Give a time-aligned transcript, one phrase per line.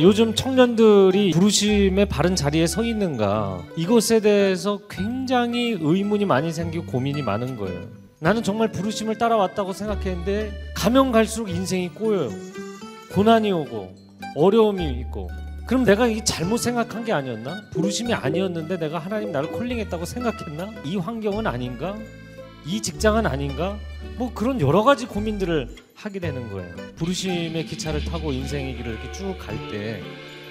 [0.00, 7.56] 요즘 청년들이 부르심의 바른 자리에 서 있는가 이것에 대해서 굉장히 의문이 많이 생기고 고민이 많은
[7.56, 7.88] 거예요.
[8.20, 12.30] 나는 정말 부르심을 따라왔다고 생각했는데 가면 갈수록 인생이 꼬여요.
[13.10, 13.92] 고난이 오고
[14.36, 15.30] 어려움이 있고
[15.66, 17.62] 그럼 내가 이게 잘못 생각한 게 아니었나?
[17.72, 20.74] 부르심이 아니었는데 내가 하나님 나를 콜링했다고 생각했나?
[20.84, 21.96] 이 환경은 아닌가?
[22.68, 23.78] 이 직장은 아닌가?
[24.16, 26.74] 뭐 그런 여러 가지 고민들을 하게 되는 거예요.
[26.96, 30.02] 부르심의 기차를 타고 인생의 길을 이렇게 쭉 갈 때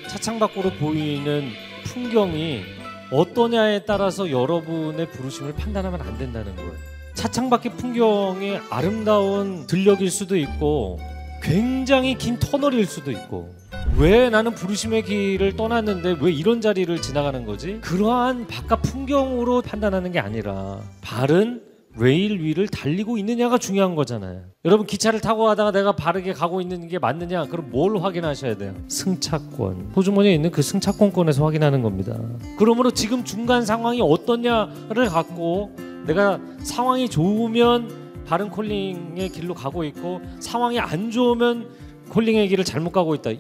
[0.10, 1.50] 차창 밖으로 보이는
[1.86, 2.64] 풍경이
[3.12, 6.72] 어떠냐에 따라서 여러분의 부르심을 판단하면 안 된다는 거예요.
[7.14, 11.00] 차창 밖의 풍경이 아름다운 들녘일 수도 있고
[11.42, 13.54] 굉장히 긴 터널일 수도 있고
[13.98, 17.80] 왜 나는 부르심의 길을 떠났는데 왜 이런 자리를 지나가는 거지?
[17.82, 21.62] 그러한 바깥 풍경으로 판단하는 게 아니라 바른
[22.00, 24.44] 레일 위를 달리고 있느냐가 중요한 거잖아요.
[24.66, 27.46] 여러분 기차를 타고 가다가 내가 바르게 가고 있는 게 맞느냐?
[27.46, 28.76] 그럼 뭘 확인하셔야 돼요?
[28.88, 29.94] 승차권.
[29.96, 32.16] 호주머니에 있는 그 승차권권에서 확인하는 겁니다.
[32.58, 35.76] 그러므로 지금 중간 상황이 어떠냐를 갖고
[36.06, 41.70] 내가 상황이 좋으면 바른 콜링의 길로 가고 있고 상황이 안 좋으면
[42.10, 43.32] 콜링의 길을 잘못 가고 있다.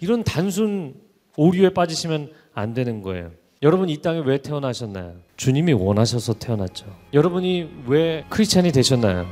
[0.00, 0.94] 이런 단순
[1.36, 3.30] 오류에 빠지시면 안 되는 거예요.
[3.62, 5.16] 여러분 이 땅에 왜 태어나셨나요?
[5.36, 6.86] 주님이 원하셔서 태어났죠.
[7.12, 9.26] 여러분이 왜 크리스찬이 되셨나요?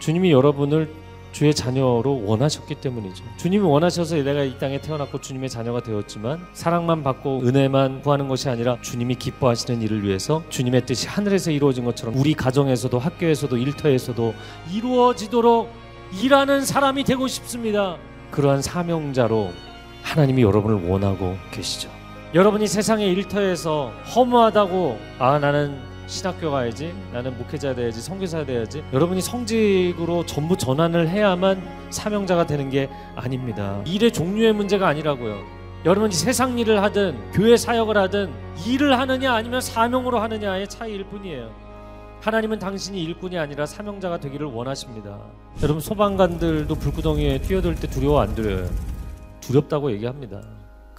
[0.00, 0.92] 주님이 여러분을
[1.32, 3.24] 주의 자녀로 원하셨기 때문이죠.
[3.38, 8.76] 주님이 원하셔서 내가 이 땅에 태어났고 주님의 자녀가 되었지만 사랑만 받고 은혜만 구하는 것이 아니라
[8.82, 14.34] 주님이 기뻐하시는 일을 위해서 주님의 뜻이 하늘에서 이루어진 것처럼 우리 가정에서도 학교에서도 일터에서도
[14.74, 15.70] 이루어지도록
[16.22, 17.96] 일하는 사람이 되고 싶습니다.
[18.30, 19.48] 그러한 사명자로
[20.02, 21.99] 하나님이 여러분을 원하고 계시죠.
[22.32, 30.24] 여러분이 세상의 일터에서 허무하다고 아 나는 신학교 가야지 나는 목회자 돼야지 성교사 돼야지 여러분이 성직으로
[30.26, 33.82] 전부 전환을 해야만 사명자가 되는 게 아닙니다.
[33.84, 35.40] 일의 종류의 문제가 아니라고요.
[35.84, 38.30] 여러분이 세상 일을 하든 교회 사역을 하든
[38.64, 41.50] 일을 하느냐 아니면 사명으로 하느냐의 차이일 뿐이에요.
[42.20, 45.18] 하나님은 당신이 일꾼이 아니라 사명자가 되기를 원하십니다.
[45.64, 48.68] 여러분 소방관들도 불구덩이에 뛰어들 때 두려워 안 두려워요?
[49.40, 50.42] 두렵다고 얘기합니다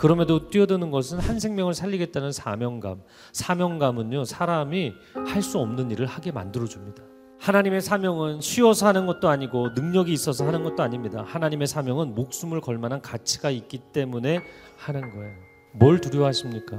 [0.01, 3.03] 그럼에도 뛰어드는 것은 한 생명을 살리겠다는 사명감.
[3.33, 4.93] 사명감은요, 사람이
[5.27, 7.03] 할 수 없는 일을 하게 만들어줍니다.
[7.39, 11.23] 하나님의 사명은 쉬워서 하는 것도 아니고 능력이 있어서 하는 것도 아닙니다.
[11.27, 14.39] 하나님의 사명은 목숨을 걸 만한 가치가 있기 때문에
[14.77, 15.35] 하는 거예요.
[15.73, 16.77] 뭘 두려워하십니까?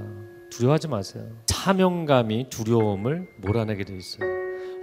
[0.50, 1.24] 두려워하지 마세요.
[1.46, 4.31] 사명감이 두려움을 몰아내게 돼 있어요.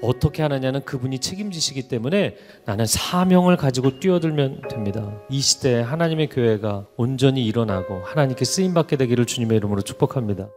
[0.02, 2.36] 어떻게 하느냐는 그분이 책임지시기 때문에
[2.66, 5.12] 나는 사명을 가지고 뛰어들면 됩니다.
[5.30, 10.48] 이 시대에 하나님의 교회가 온전히 일어나고 하나님께 쓰임 받게 되기를 주님의 이름으로 축복합니다.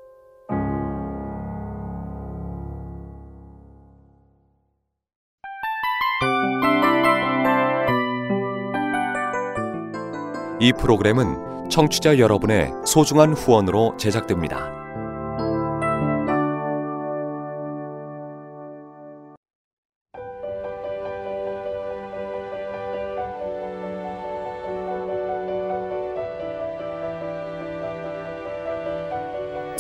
[10.60, 14.81] 이 프로그램은 청취자 여러분의 소중한 후원으로 제작됩니다.